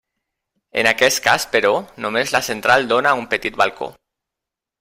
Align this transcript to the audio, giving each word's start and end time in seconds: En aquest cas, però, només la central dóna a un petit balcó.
En 0.81 0.87
aquest 0.91 1.19
cas, 1.27 1.45
però, 1.57 1.73
només 2.05 2.35
la 2.37 2.43
central 2.49 2.91
dóna 2.95 3.15
a 3.15 3.23
un 3.23 3.31
petit 3.35 3.63
balcó. 3.65 3.95